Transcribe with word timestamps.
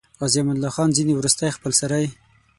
عازي 0.21 0.39
امان 0.41 0.55
الله 0.57 0.71
خان 0.75 0.89
ځینې 0.97 1.13
وروستۍخپلسرۍ. 1.15 2.07